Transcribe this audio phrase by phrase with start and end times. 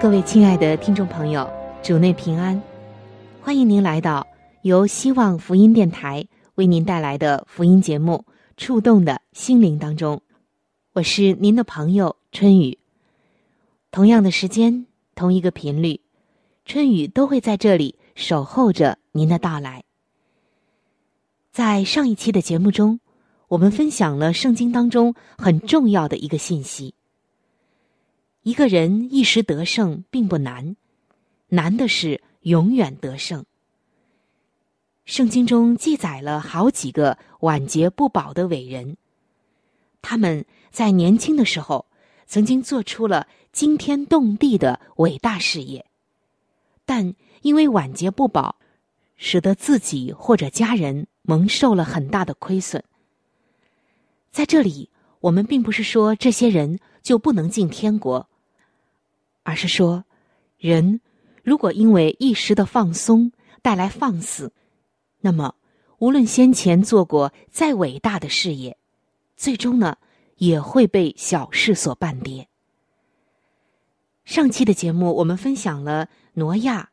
[0.00, 1.50] 各位亲爱的听众朋友，
[1.82, 2.62] 主内平安，
[3.42, 4.24] 欢迎您来到
[4.62, 6.24] 由希望福音电台。
[6.54, 8.24] 为您带来的福音节目
[8.56, 10.22] 《触动的心灵》当中，
[10.92, 12.78] 我是您的朋友春雨。
[13.90, 16.00] 同样的时间，同一个频率，
[16.64, 19.82] 春雨都会在这里守候着您的到来。
[21.50, 23.00] 在上一期的节目中，
[23.48, 26.94] 我们分享了圣经当中很重要的一个信息：
[28.42, 30.76] 一个人一时得胜并不难，
[31.48, 33.44] 难的是永远得胜。
[35.04, 38.96] 圣经中记载了好几个晚节不保的伟人，
[40.02, 41.86] 他们在年轻的时候
[42.26, 45.86] 曾经做出了惊天动地的伟大事业，
[46.84, 48.56] 但因为晚节不保，
[49.16, 52.84] 使得自己或者家人蒙受了很大的亏损。
[54.30, 56.78] 在这里，我们并不是说这些人
[57.08, 58.28] 就不能进天国，
[59.42, 60.04] 而是说，
[60.58, 61.00] 人
[61.42, 63.32] 如果因为一时的放松
[63.62, 64.52] 带来放肆。
[65.22, 65.54] 那么，
[66.00, 68.76] 无论先前做过再伟大的事业，
[69.38, 69.96] 最终呢，
[70.36, 72.46] 也会被小事所绊跌。
[74.26, 76.90] 上期的节目，我们分享了挪亚、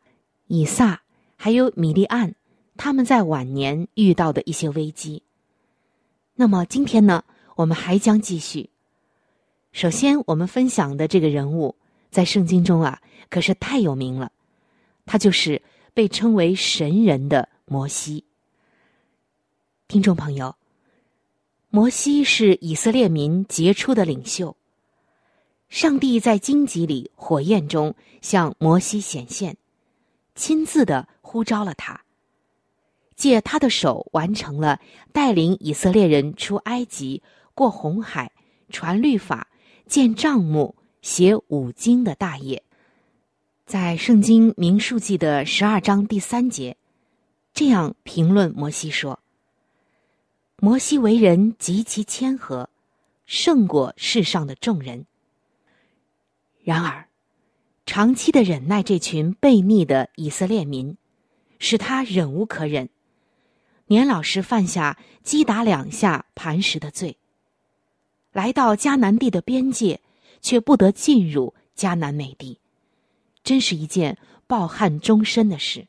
[0.47, 1.01] 以撒
[1.35, 2.33] 还有米利安
[2.77, 5.23] 他们在晚年遇到的一些危机。
[6.35, 7.25] 那么今天呢，
[7.57, 8.69] 我们还将继续。
[9.75, 11.75] 首先，我们分享的这个人物
[12.09, 14.31] 在圣经中啊，可是太有名了，
[15.05, 15.61] 他就是
[15.93, 17.49] 被称为神人的。
[17.65, 18.23] 摩西，
[19.89, 20.55] 听众朋友，
[21.69, 24.55] 摩西是以色列民杰出的领袖。
[25.67, 29.57] 上帝在荆棘里、火焰中向摩西显现，
[30.35, 31.99] 亲自的呼召了他，
[33.17, 34.79] 借他的手完成了
[35.11, 37.21] 带领以色列人出埃及、
[37.53, 38.31] 过红海、
[38.69, 39.47] 传律法、
[39.87, 42.63] 建帐幕、写五经的大业。
[43.65, 46.77] 在圣经明数记的十二章第三节。
[47.53, 49.19] 这样评论摩西说
[50.59, 52.69] ：“摩西为人极其谦和，
[53.25, 55.05] 胜过世上的众人。
[56.63, 57.07] 然而，
[57.85, 60.97] 长期的忍耐这群悖逆的以色列民，
[61.57, 62.89] 使他忍无可忍，
[63.87, 67.17] 年老时犯下击打两下磐石的罪。
[68.35, 70.01] 来到迦南地的边界，
[70.41, 72.59] 却不得进入迦南美地，
[73.45, 75.87] 真是一件抱憾终身的事。”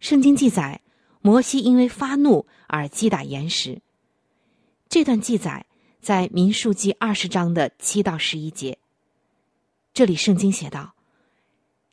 [0.00, 0.80] 圣经记载，
[1.20, 3.80] 摩西因为发怒而击打岩石。
[4.88, 5.64] 这段记载
[6.00, 8.76] 在民数记二十章的七到十一节。
[9.94, 10.94] 这里圣经写道：“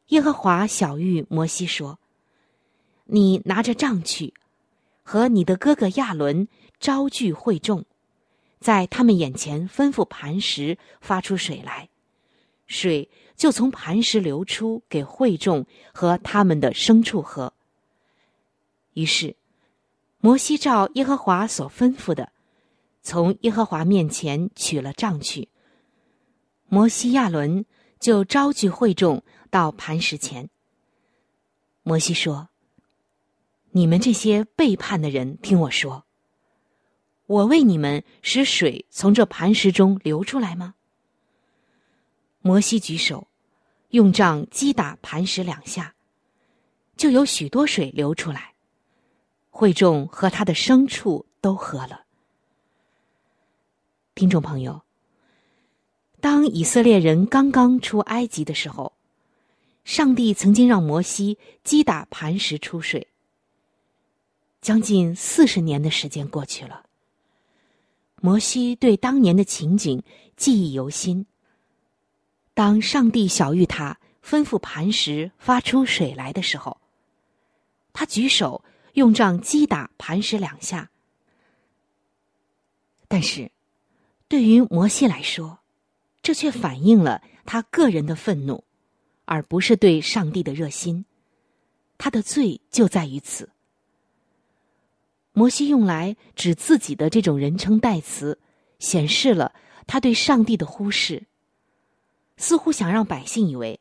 [0.10, 2.00] 耶和华小谕摩西说
[3.06, 4.34] ：‘你拿着杖去，
[5.04, 6.48] 和你的哥哥亚伦
[6.80, 7.86] 招聚会众，
[8.60, 11.90] 在他们眼前吩咐磐石发出水来，
[12.68, 17.54] 水就从磐石流出，给会众和他们的牲畜喝。’”
[18.94, 19.38] 于是，
[20.20, 22.34] 摩西照耶和华所吩咐的，
[23.02, 25.48] 从耶和华面前取了杖去。
[26.68, 27.66] 摩西亚伦
[28.00, 30.50] 就招聚会众到磐石前。
[31.82, 32.50] 摩西说
[33.72, 36.06] ：“你们这些背叛的人，听我说，
[37.30, 40.74] 我为你们使水从这磐石中流出来吗？”
[42.42, 43.28] 摩西举手，
[43.90, 45.94] 用杖击打磐石两下，
[46.98, 48.56] 就有许多水流出来。
[49.52, 52.06] 会众和他的牲畜都喝了。
[54.16, 54.82] 听众朋友，
[56.20, 58.94] 当以色列人刚刚出埃及的时候，
[59.84, 63.08] 上帝曾经让摩西击打磐石出水。
[64.62, 66.86] 将近四十年的时间过去了，
[68.22, 70.04] 摩西对当年的情景
[70.36, 71.26] 记忆犹新。
[72.54, 76.80] 当上帝小谕他吩咐磐石发出水来的时候，
[77.94, 78.64] 他举手
[78.94, 80.90] 用杖击打磐石两下。
[83.08, 83.52] 但是，
[84.28, 85.60] 对于摩西来说，
[86.22, 88.64] 这却反映了他个人的愤怒，
[89.26, 91.06] 而不是对上帝的热心。
[91.98, 93.50] 他的罪就在于此。
[95.40, 98.38] 摩西用来指自己的这种人称代词，
[98.78, 99.54] 显示了
[99.88, 101.24] 他对上帝的忽视，
[102.36, 103.80] 似乎想让百姓以为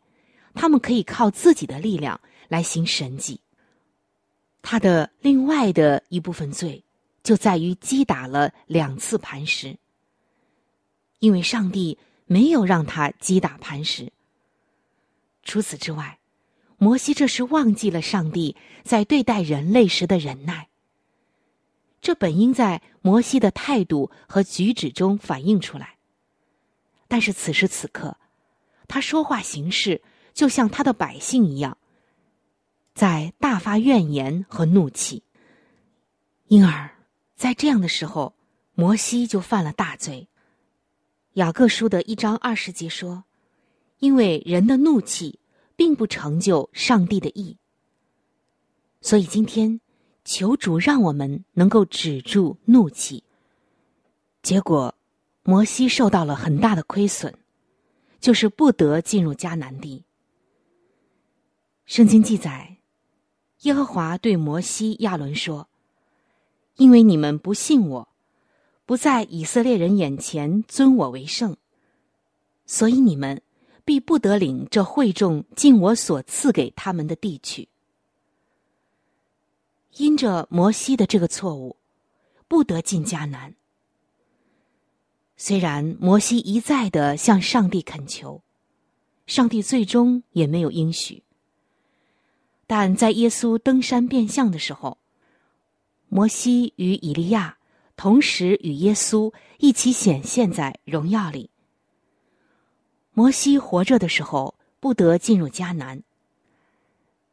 [0.55, 3.41] 他们可以靠自己的力量来行神迹。
[4.63, 6.85] 他的另外的一部分罪。
[7.25, 9.77] 就在于击打了两次磐石，
[11.19, 14.11] 因为上帝没有让他击打磐石。
[15.43, 16.21] 除此之外，
[16.79, 20.68] 摩西这是忘记了上帝在对待人类时的忍耐。
[22.01, 25.99] 这本应在摩西的态度和举止中反映出来，
[27.09, 28.17] 但是此时此刻，
[28.87, 30.03] 他说话行事
[30.33, 31.77] 就像他的百姓一样，
[32.95, 35.23] 在大发怨言和怒气，
[36.47, 36.91] 因而。
[37.35, 38.35] 在这样的时候，
[38.75, 40.29] 摩西就犯了大罪。
[41.35, 43.23] 雅各书的一章二十节说
[44.01, 45.39] ：“因为人的怒气
[45.77, 47.57] 并不成就上帝的意。”
[49.01, 49.81] 所以今天
[50.31, 53.25] 求主让我们能够止住怒气。
[54.43, 54.95] 结果，
[55.43, 57.33] 摩西受到了很大的亏损，
[58.21, 60.05] 就是不得进入迦南地。
[61.87, 62.77] 圣经记载，
[63.63, 65.67] 耶和华对摩西、亚伦说。
[66.77, 68.09] 因为你们不信我，
[68.85, 71.57] 不在以色列人眼前尊我为圣，
[72.67, 73.41] 所以你们
[73.83, 77.67] 必不得领这会众进我所赐给他们的地去。
[79.97, 81.77] 因着摩西的这个错误，
[82.47, 83.55] 不得进迦南。
[85.37, 88.43] 虽然摩西一再的向上帝恳求，
[89.27, 91.23] 上帝最终也没有应许，
[92.67, 94.99] 但在耶稣登山变相的时候。
[96.11, 97.59] 摩西与以利亚
[97.95, 101.51] 同时与耶稣一起显现在荣耀里。
[103.13, 106.03] 摩西活着的时候不得进入迦南，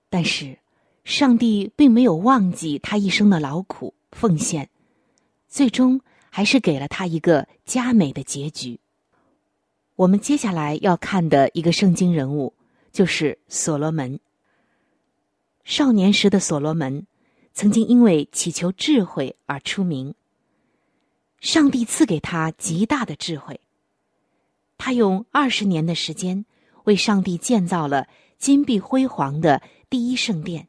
[0.09, 0.59] 但是
[1.05, 4.69] 上帝并没有忘记他一生的劳苦奉献，
[5.47, 8.81] 最终还是给了他一个佳美的结局。
[9.95, 12.53] 我们接下来要看的一个圣经人物
[12.91, 14.19] 就是所罗门。
[15.63, 17.07] 少年时的所罗门。
[17.57, 20.13] 曾经因为祈求智慧而出名。
[21.39, 23.61] 上帝赐给他极大的智慧，
[24.77, 26.45] 他用二十年的时间
[26.83, 30.67] 为上帝建造了金碧辉煌的第一圣殿，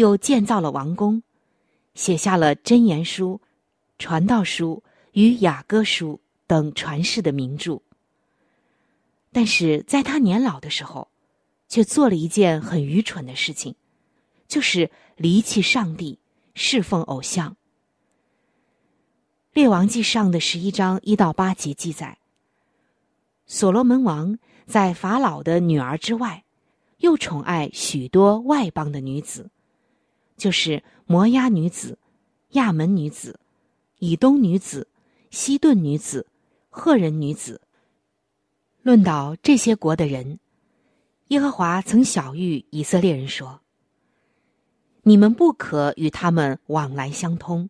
[0.00, 1.22] 又建造了王宫，
[1.94, 3.40] 写下了箴言书、
[3.98, 4.82] 传道书
[5.12, 7.80] 与雅歌书等传世的名著。
[9.30, 11.08] 但是在他年老的时候，
[11.68, 13.76] 却做了一件很愚蠢的事情，
[14.48, 16.18] 就是离弃上帝。
[16.52, 17.52] 侍奉偶像，
[19.54, 22.18] 《列王记上》的十一章一到八节记载，
[23.46, 24.36] 所罗门王
[24.66, 26.44] 在法老的女儿之外，
[26.98, 29.48] 又宠爱许多外邦的女子，
[30.40, 31.98] 就是摩押女子、
[32.52, 33.38] 亚门女子、
[33.98, 34.88] 以东女子、
[35.30, 36.26] 西顿女子、
[36.70, 37.60] 赫人女子。
[38.80, 40.40] 论到这些国的人，
[41.28, 43.60] 耶和华曾晓谕以色列人说。
[45.02, 47.68] 你们不可与他们往来相通，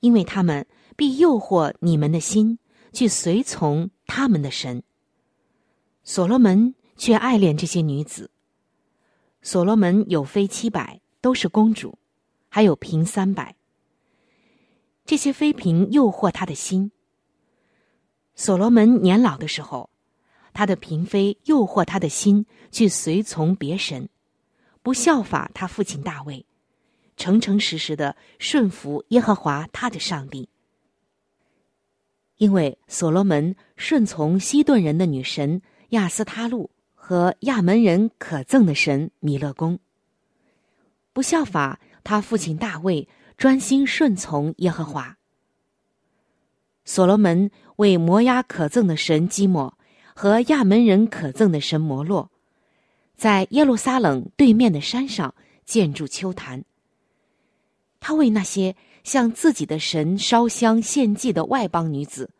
[0.00, 2.58] 因为他们必诱惑你们的心，
[2.92, 4.82] 去随从他们的神。
[6.04, 8.30] 所罗门却爱恋这些女子。
[9.40, 11.98] 所罗门有妃七百，都是公主，
[12.48, 13.54] 还有嫔三百。
[15.04, 16.92] 这些妃嫔诱惑他的心。
[18.34, 19.90] 所罗门年老的时候，
[20.52, 24.08] 他的嫔妃诱惑他的心，去随从别神。
[24.82, 26.46] 不效法他父亲大卫，
[27.16, 30.48] 诚诚实实的顺服耶和华他的上帝。
[32.36, 39.80] 因为所罗门顺从西顿人的女神亚斯他路和亚门人可憎的神弥勒公，
[41.12, 45.16] 不效法他父亲大卫专心顺从耶和华。
[46.84, 49.76] 所罗门为摩押可憎的神基摩
[50.14, 52.30] 和亚门人可憎的神摩洛。
[53.14, 55.34] 在耶路撒冷对面的山上
[55.64, 56.64] 建筑秋坛。
[58.00, 62.30] 他为那些向自己的神烧香献祭的外邦女子，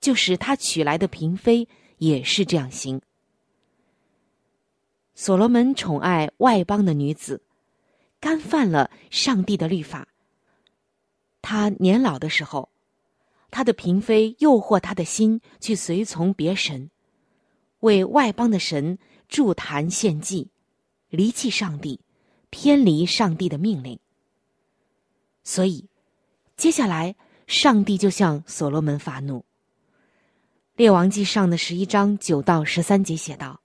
[0.00, 3.02] 就是他娶来的嫔妃，也是这样行。
[5.14, 7.42] 所罗门宠爱外邦的女子，
[8.20, 10.08] 干犯了上帝的律法。
[11.40, 12.70] 他年老的时候，
[13.50, 16.90] 他的嫔妃诱惑他的心去随从别神，
[17.80, 18.98] 为外邦的神
[19.28, 20.50] 筑坛献祭，
[21.08, 22.00] 离弃上帝，
[22.50, 23.98] 偏离上帝的命令。
[25.44, 25.88] 所以，
[26.56, 27.14] 接下来
[27.46, 29.44] 上帝就向所罗门发怒。
[30.74, 33.60] 列王记上的十一章九到十三节写道：“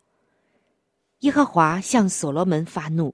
[1.20, 3.14] 耶和华向所罗门发怒，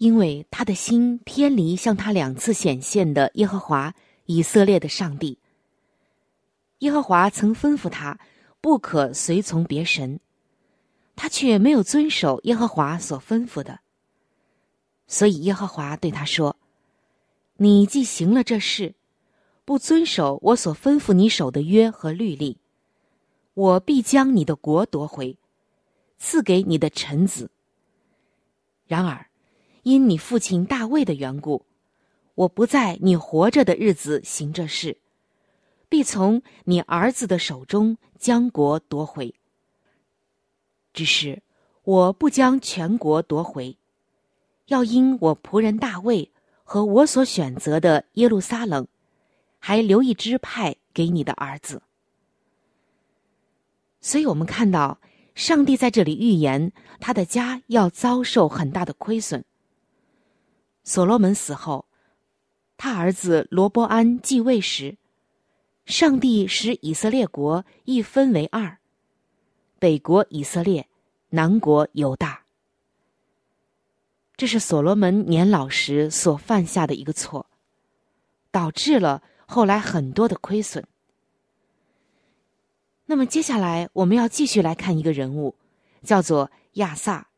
[0.00, 5.38] 因为他的心偏离向他两次显现的耶和华以色列的上帝。
[6.78, 8.18] 耶和华曾吩咐他
[8.62, 10.18] 不可随从别神，
[11.14, 13.80] 他却没有遵守耶和华所吩咐的。
[15.06, 16.56] 所以耶和华对他说。”
[17.62, 18.94] 你既行了这事，
[19.66, 22.56] 不遵守我所吩咐你守的约和律例，
[23.52, 25.36] 我必将你的国夺回，
[26.16, 27.50] 赐给你的臣子。
[28.86, 29.29] 然而，
[29.82, 31.64] 因你父亲大卫的缘故，
[32.34, 34.98] 我不在你活着的日子行这事，
[35.88, 39.34] 必从你儿子的手中将国夺回。
[40.92, 41.42] 只是
[41.84, 43.76] 我不将全国夺回，
[44.66, 46.30] 要因我仆人大卫。
[46.72, 48.86] 和我所选择的耶路撒冷，
[49.58, 51.82] 还留一支派给你的儿子。
[54.00, 55.00] 所以，我们看到
[55.34, 56.70] 上帝在这里预言
[57.00, 59.44] 他的家要遭受很大的亏损。
[60.82, 61.86] 所罗门死后，
[62.76, 64.96] 他儿子罗伯安继位时，
[65.84, 68.78] 上帝使以色列国一分为二：
[69.78, 70.88] 北国以色列，
[71.30, 72.42] 南国犹大。
[74.36, 77.46] 这是所罗门年老时所犯下的一个错，
[78.50, 80.86] 导致了后来很多的亏损。
[83.04, 85.56] 那么接下来我们要继续来看一个人物，
[86.02, 87.28] 叫做亚萨。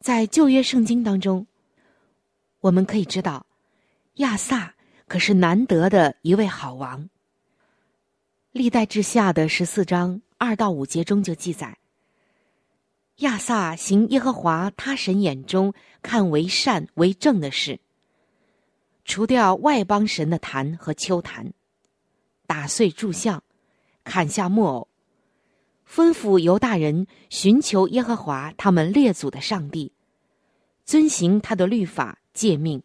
[0.00, 1.46] 在旧约圣经当中，
[2.60, 3.46] 我们可以知道，
[4.16, 4.74] 亚萨
[5.08, 7.08] 可是难得的一位好王。
[8.52, 11.78] 历代志下的十四章二到五节中就记载。
[13.16, 17.80] 亚萨行耶和华他神眼中看为善为正的事，
[19.04, 21.52] 除掉外邦神的坛和丘坛，
[22.46, 23.42] 打碎柱像，
[24.04, 24.88] 砍下木偶，
[25.88, 29.92] 吩咐犹大人寻求耶和华他们列祖的上帝，
[30.84, 32.82] 遵行他的律法诫命，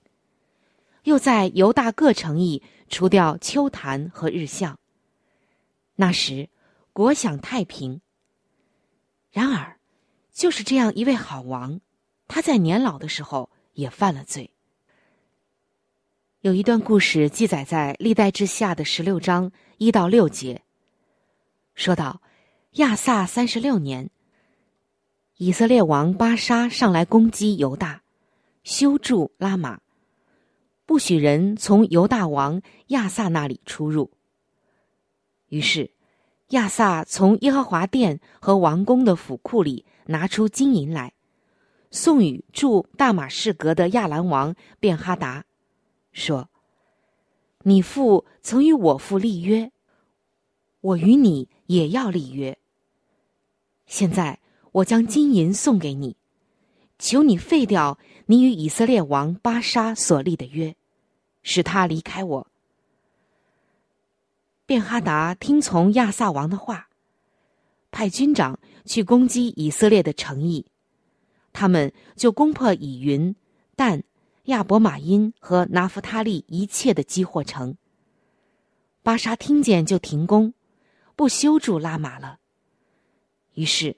[1.04, 4.80] 又在犹大各城邑除掉丘坛和日向。
[5.96, 6.50] 那时
[6.94, 8.02] 国享太平。
[9.32, 9.76] 然而。
[10.36, 11.80] 就是这样一位好王，
[12.28, 14.52] 他在年老的时候也犯了罪。
[16.42, 20.62] 有一段故事记载在《历代志下》的十六章一到六节，
[21.74, 22.22] 说到
[22.72, 24.10] 亚萨三十六年，
[25.38, 28.02] 以色列王巴沙上来攻击犹大，
[28.66, 29.80] 修筑拉玛，
[30.86, 34.12] 不许人从犹大王亚萨那里出入。
[35.48, 35.92] 于是，
[36.50, 39.86] 亚萨从耶和华殿和王宫的府库里。
[40.08, 41.16] 拿出金银来，
[41.90, 45.46] 送与驻大马士革的亚兰王便哈达，
[46.12, 46.48] 说
[47.66, 49.72] ：“你父曾与我父立约，
[50.82, 52.56] 我与你也要立约。
[53.88, 54.40] 现在
[54.72, 56.16] 我将金银送给你，
[57.00, 60.76] 求你废掉你与以色列王巴沙所立的约，
[61.44, 62.48] 使他离开我。”
[64.66, 66.90] 便哈达听从亚萨王的话，
[67.92, 68.60] 派军长。
[68.88, 70.68] 去攻击以色列的诚意，
[71.52, 73.36] 他们就攻破以云、
[73.76, 74.04] 但、
[74.44, 77.78] 亚伯马因和拿弗他利一切的积货城。
[79.02, 80.54] 巴沙听见就停工，
[81.16, 82.38] 不修筑拉玛了。
[83.56, 83.98] 于是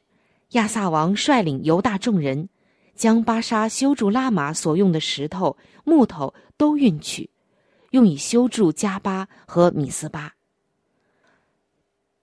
[0.51, 2.48] 亚萨王率领犹大众人，
[2.97, 7.29] 将巴沙修筑拉玛所用的石头、木头都运去，
[7.91, 10.33] 用以修筑加巴和米斯巴。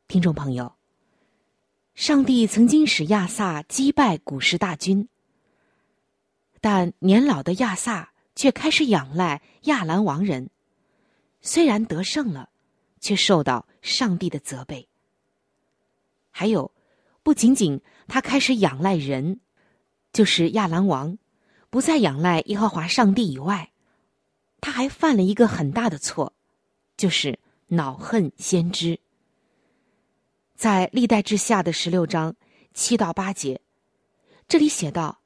[0.08, 0.74] 听众朋友。
[1.94, 5.08] 上帝曾经使亚萨击败古时大军，
[6.60, 10.50] 但年老的亚萨却开始仰赖亚兰王人。
[11.40, 12.50] 虽然得胜了，
[13.00, 14.88] 却受到上帝的责备。
[16.32, 16.72] 还有，
[17.22, 19.38] 不仅仅他开始仰赖人，
[20.14, 21.18] 就是亚兰王，
[21.70, 23.72] 不再仰赖耶和华上帝以外，
[24.60, 26.32] 他还犯了一个很大的错，
[26.96, 29.00] 就是恼恨先知。
[30.54, 32.36] 在历代之下的十六章
[32.72, 33.60] 七到八节，
[34.46, 35.20] 这里写道：“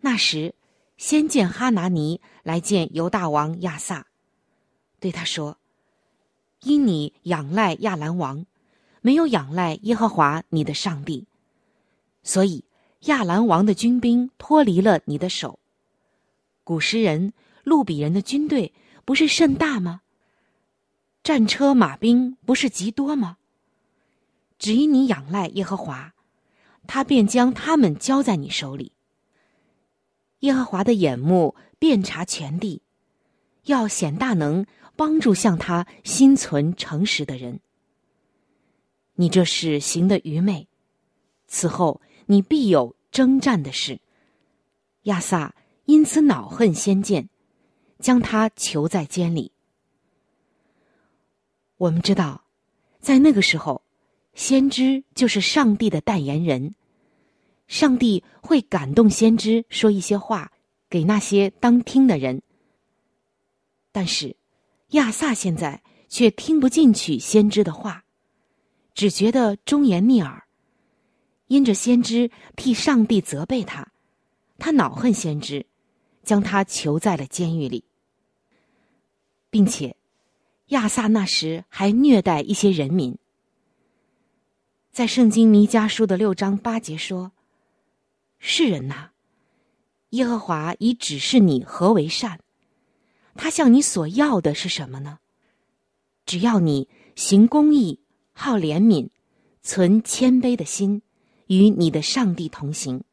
[0.00, 0.54] 那时，
[0.96, 4.06] 先见哈拿尼来见犹大王亚萨，
[5.00, 5.58] 对他说
[6.64, 8.46] ：‘因你仰赖亚兰王，
[9.02, 11.26] 没有仰赖耶和华你的上帝，
[12.22, 12.64] 所以
[13.02, 15.58] 亚兰王的军兵脱离了你的手。
[16.64, 17.32] 古时人、
[17.64, 18.72] 路比人的军队
[19.04, 20.02] 不是甚大吗？
[21.22, 23.38] 战车马兵不是极多吗？’
[24.58, 26.14] 只因你仰赖耶和华，
[26.86, 28.92] 他便将他们交在你手里。
[30.40, 32.82] 耶和华的眼目遍察全地，
[33.64, 37.60] 要显大能，帮助向他心存诚实的人。
[39.14, 40.68] 你这是行的愚昧，
[41.46, 44.00] 此后你必有征战的事。
[45.02, 47.28] 亚萨因此恼恨先见，
[47.98, 49.52] 将他囚在监里。
[51.76, 52.44] 我们知道，
[53.00, 53.82] 在那个时候，
[54.34, 56.74] 先知就是上帝的代言人。
[57.66, 60.52] 上帝会感动先知说一些话
[60.88, 62.42] 给那些当听的人，
[63.90, 64.36] 但是
[64.90, 68.04] 亚萨现在却听不进去先知的话，
[68.94, 70.44] 只觉得忠言逆耳。
[71.52, 73.92] 因着先知替上帝责备他，
[74.56, 75.66] 他恼恨先知，
[76.22, 77.84] 将他囚在了监狱里，
[79.50, 79.94] 并且
[80.68, 83.18] 亚萨那时还虐待一些人民。
[84.90, 87.32] 在圣经弥迦书的六章八节说。
[88.38, 89.10] 世人呐，
[90.10, 92.40] 耶和华已指示你何为善，
[93.34, 95.18] 他向你所要的是什么呢？
[96.24, 98.00] 只要你行公义、
[98.32, 99.10] 好怜悯、
[99.62, 101.02] 存谦卑的心，
[101.46, 103.04] 与你的上帝同行。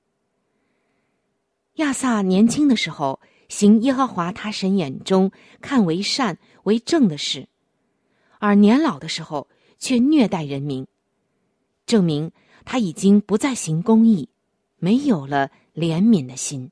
[1.76, 5.32] 亚萨年轻的时候行耶和华他神眼中
[5.62, 7.48] 看为善为正的事，
[8.40, 10.88] 而年老的时候却虐待人民，
[11.86, 12.32] 证明
[12.66, 14.30] 他已经不再行公义。
[14.82, 16.72] 没有了怜悯的心。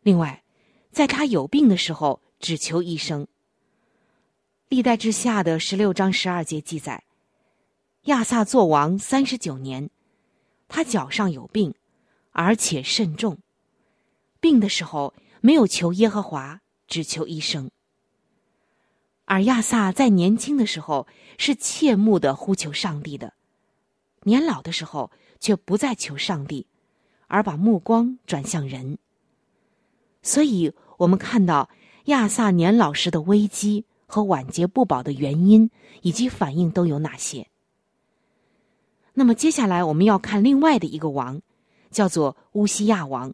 [0.00, 0.42] 另外，
[0.90, 3.28] 在他有病的时候，只求医生。
[4.70, 7.04] 历代之下的十六章十二节记载，
[8.06, 9.90] 亚萨做王三十九年，
[10.66, 11.74] 他脚上有病，
[12.32, 13.38] 而且甚重。
[14.40, 17.70] 病的时候没有求耶和华，只求医生。
[19.26, 21.06] 而亚萨在年轻的时候
[21.38, 23.34] 是切慕的呼求上帝的，
[24.24, 25.12] 年老的时候。
[25.38, 26.66] 却不再求上帝，
[27.26, 28.96] 而把目光转向人。
[30.22, 31.68] 所以，我们看到
[32.06, 37.48] 亚萨年老时的危机和晚节不保的原因以及反应都有哪些。
[39.18, 41.40] 那么，接下来我们要看另外的一个王，
[41.90, 43.32] 叫做乌西亚王。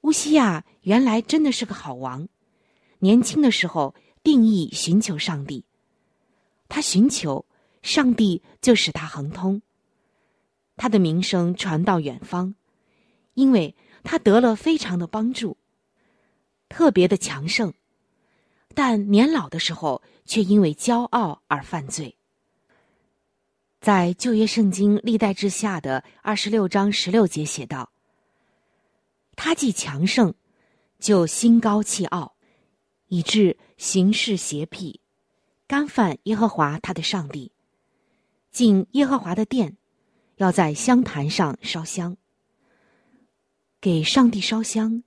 [0.00, 2.26] 乌西亚原来真的是个好王，
[3.00, 5.66] 年轻的时候定义寻求上帝，
[6.70, 7.44] 他寻求
[7.82, 9.60] 上帝就使他亨通。
[10.76, 12.54] 他的名声传到远方，
[13.34, 15.58] 因为他得了非常的帮助，
[16.70, 17.74] 特别的强盛，
[18.74, 22.16] 但年老的时候却因为骄傲而犯罪。
[23.84, 27.92] 在旧约圣经历代之下的二十六章十六节写道
[29.36, 30.32] ：“他既强盛，
[30.98, 32.34] 就心高气傲，
[33.08, 35.00] 以致行事邪僻，
[35.66, 37.52] 干犯耶和华他的上帝，
[38.50, 39.76] 进耶和华的殿。”
[40.36, 42.16] 要在香坛上烧香，
[43.82, 45.04] 给上帝烧香，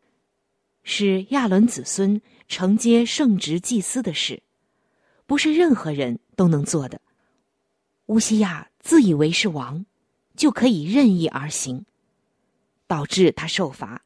[0.84, 4.44] 是亚伦子孙承接圣职祭司的事，
[5.26, 7.02] 不是任何人都能做的。
[8.08, 9.86] 乌西亚自以为是王，
[10.36, 11.86] 就可以任意而行，
[12.88, 14.04] 导致他受罚。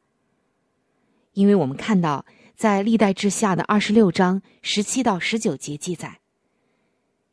[1.32, 6.20] 因为我们看到，在历代之下的二十六章十七到十九节记载，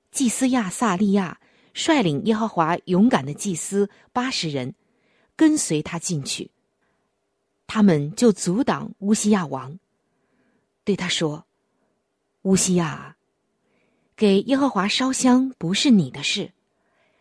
[0.10, 1.40] 祭司亚萨利亚。
[1.72, 4.74] 率领耶和华勇敢的祭司八十人，
[5.38, 6.52] 跟随他进去。
[7.68, 9.80] 他们就阻挡乌西亚王，
[10.84, 11.46] 对他说
[12.42, 13.16] ：“乌西亚，
[14.18, 16.52] 给耶和华烧香不是你的事，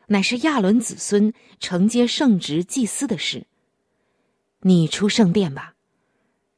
[0.09, 3.47] 乃是亚伦子孙承接圣职祭司的事。
[4.61, 5.75] 你出圣殿吧，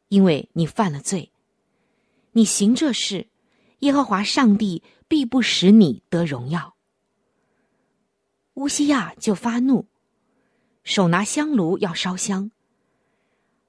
[0.08, 1.32] 因为你犯了罪。
[2.32, 3.28] 你行这事，
[3.80, 6.76] 耶和华上帝必不使你得荣耀。”
[8.54, 9.88] 乌西亚就发怒，
[10.84, 12.50] 手拿香炉要烧香。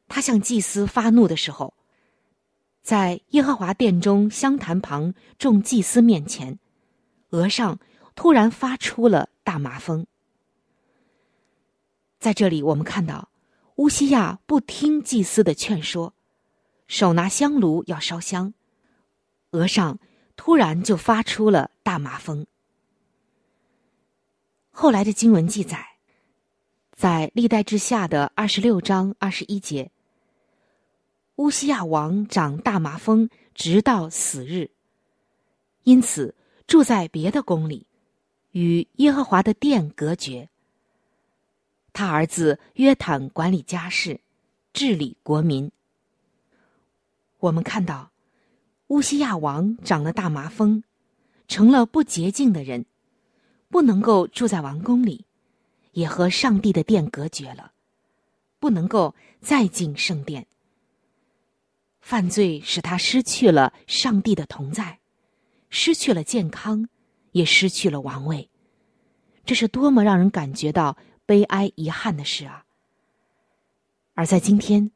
[0.07, 1.73] 他向祭司发怒的时候，
[2.83, 6.59] 在耶和华殿中香坛旁众祭司面前，
[7.31, 7.79] 额上
[8.13, 10.05] 突然发出了大麻风。
[12.19, 13.29] 在这里，我们看到
[13.75, 16.13] 乌西亚不听祭司的劝说，
[16.87, 18.53] 手拿香炉要烧香，
[19.51, 19.97] 额上
[20.35, 22.45] 突然就发出了大麻风。
[24.69, 25.97] 后来的经文记载，
[26.91, 29.91] 在历代之下的二十六章二十一节，
[31.37, 34.69] 乌西亚王长大麻风，直到死日。
[35.83, 36.35] 因此
[36.67, 37.87] 住在别的宫里，
[38.51, 40.49] 与耶和华的殿隔绝。
[41.93, 44.21] 他儿子约坦管理家事，
[44.73, 45.71] 治理国民。
[47.39, 48.11] 我们看到，
[48.87, 50.83] 乌西亚王长了大麻风，
[51.47, 52.85] 成了不洁净的人。
[53.69, 55.23] 不能够住在王宫里，
[55.93, 57.71] 也和上帝的殿隔绝了，
[58.59, 60.45] 不能够再进圣殿。
[62.01, 64.99] 犯罪使他失去了上帝的同在，
[65.69, 66.89] 失去了健康，
[67.31, 68.49] 也失去了王位。
[69.45, 72.65] 这是多么让人感觉到悲哀、遗憾的事啊！
[74.13, 74.91] 而在今天，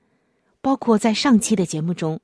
[0.62, 2.20] 包括在上期的节目中，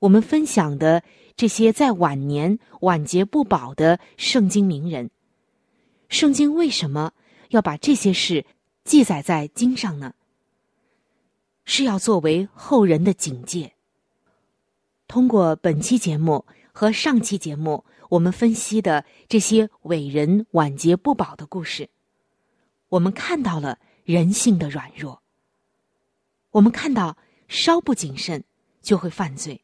[0.00, 1.02] 我们分享的
[1.36, 5.10] 这些在晚年晚节不保的圣经名人，
[6.08, 7.12] 圣经为什么
[7.50, 8.44] 要把这些事
[8.84, 10.14] 记载在经上呢？
[11.64, 13.72] 是要作为后人的警戒。
[15.08, 21.88] 通过本期节目和上期节目，我们分析的这些伟人晚节不保的故事，
[22.88, 25.22] 我们看到了人性的软弱。
[26.50, 27.16] 我们看到
[27.48, 28.44] 稍不谨慎
[28.80, 29.62] 就会犯罪，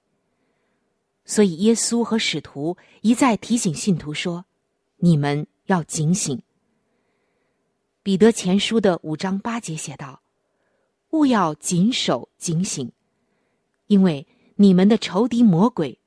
[1.24, 4.44] 所以耶稣和使徒一再提醒信徒说
[4.98, 6.42] ：“你们要警醒。”
[8.03, 10.22] 彼得前书的五章八节写道
[11.11, 12.92] ：“勿要谨守警醒，
[13.87, 14.26] 因为。”
[14.57, 15.98] 你们的仇敌魔鬼，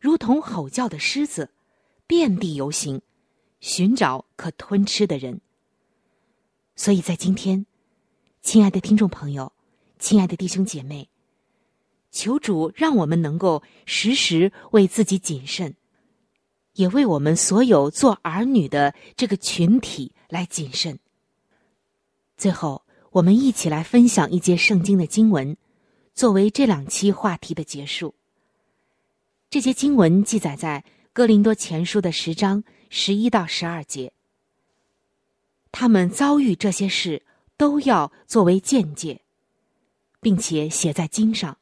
[0.00, 1.50] 如同吼叫的狮子，
[2.08, 3.02] 遍地游行，
[3.60, 5.40] 寻找可吞吃的人。
[6.74, 7.66] 所以在今天，
[8.40, 9.52] 亲爱的听众朋友，
[9.98, 11.10] 亲爱的弟兄姐妹，
[12.10, 15.76] 求主让我们能够时时为自己谨慎，
[16.72, 20.98] 也为我们所有做儿女的这个群体来谨慎。
[22.38, 25.56] 最后，我们一起来分享一节圣经的经文。
[26.14, 28.14] 作为这两期话题的结束，
[29.50, 30.82] 这些经文记载在
[31.18, 34.12] 《哥林多前书》的十章十一到十二节。
[35.72, 37.24] 他们遭遇这些事，
[37.56, 39.20] 都要作为见解，
[40.20, 41.58] 并且写在经上，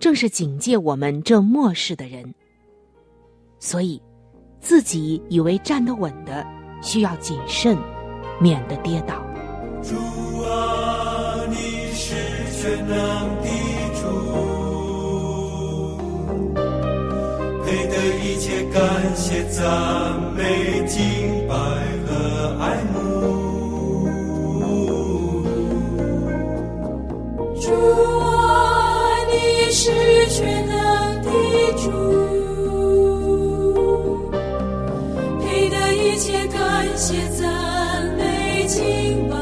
[0.00, 2.34] 正是警戒我们这末世的人。
[3.60, 4.02] 所以，
[4.60, 6.44] 自己以为站得稳的，
[6.82, 7.78] 需要谨慎，
[8.40, 9.24] 免得跌倒。
[9.80, 9.94] 主
[10.42, 12.16] 啊，你是
[12.60, 12.98] 全能
[13.44, 13.48] 的
[14.02, 14.55] 主。
[18.22, 18.82] 一切感
[19.16, 19.62] 谢、赞
[20.34, 21.54] 美、敬拜
[22.06, 22.94] 和爱慕。
[27.60, 27.64] 主
[28.20, 29.34] 啊，你
[29.70, 29.90] 是
[30.28, 30.74] 全能
[31.22, 31.30] 的
[31.76, 31.84] 主，
[35.40, 36.56] 配得一切感
[36.96, 37.44] 谢、赞
[38.16, 39.36] 美、敬拜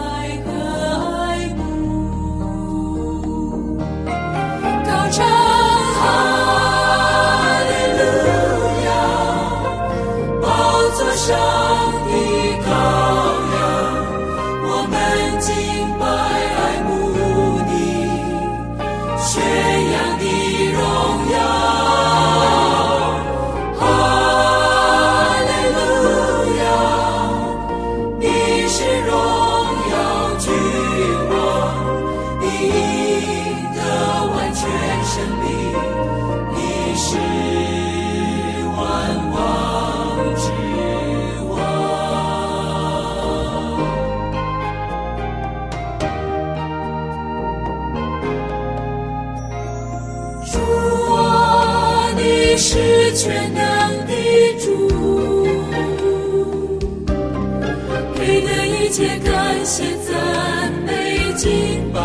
[58.95, 61.99] 一切感谢赞美敬拜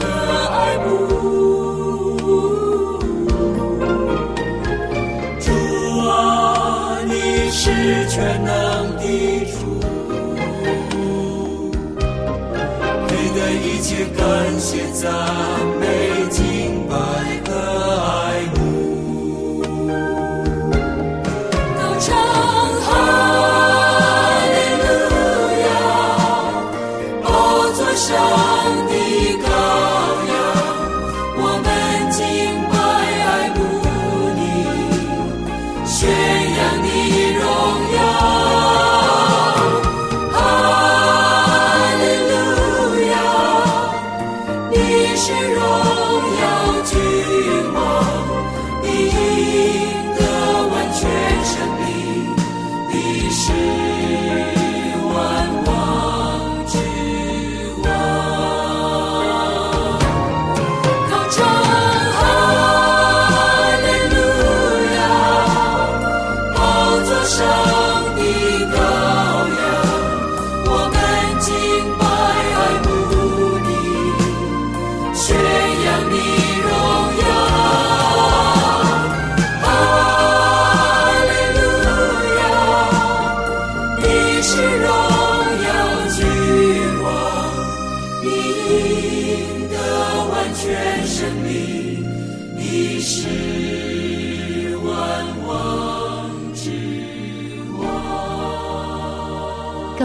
[0.00, 0.08] 和
[0.50, 0.90] 爱慕
[5.38, 5.52] 主
[6.08, 7.70] 啊你是
[8.08, 9.06] 全能的
[9.52, 9.54] 主
[13.06, 14.20] 你的一切感
[14.58, 15.06] 谢赞
[15.78, 15.81] 美。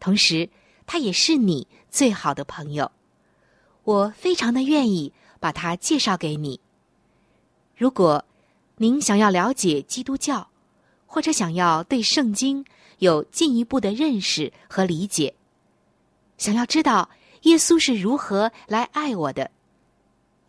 [0.00, 0.48] 同时
[0.86, 2.90] 他也是你最好的朋友，
[3.84, 6.60] 我非常的愿意把他介绍给你。
[7.76, 8.24] 如果
[8.76, 10.48] 您想要了解基督教，
[11.06, 12.64] 或者想要对圣经
[12.98, 15.34] 有进一步的认识和理解，
[16.36, 17.08] 想要知道
[17.42, 19.50] 耶稣是如何来爱我的，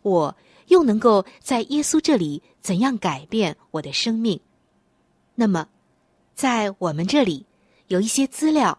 [0.02, 0.36] 我
[0.68, 4.40] 又能够在耶稣这里怎样改变我的生命，
[5.34, 5.68] 那么。
[6.32, 7.44] 在我们这里，
[7.88, 8.78] 有一些资料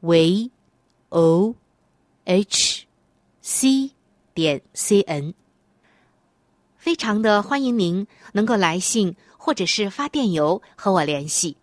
[0.00, 0.50] ，v
[1.08, 1.54] o
[2.24, 2.86] h
[3.40, 3.92] c
[4.34, 5.34] 点 c n，
[6.76, 11.56] 非常的欢迎您能够来信或者是发电邮和我联系，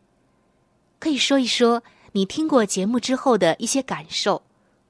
[0.99, 4.41] 可以说一说你听过节目之后的一些感受，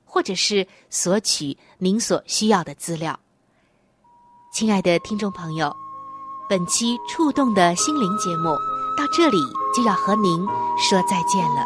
[0.06, 3.20] 或者是索取您所需要的资料。
[4.54, 5.76] 亲爱的听众朋友，
[6.48, 8.58] 本期触动的心灵节目。
[8.98, 9.38] 到这里
[9.76, 10.40] 就要和您
[10.78, 11.66] 说再见了，